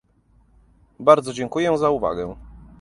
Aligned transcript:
Bardzo 0.99 1.33
dziękuję 1.33 1.77
za 1.77 1.89
uwagę 1.89 2.35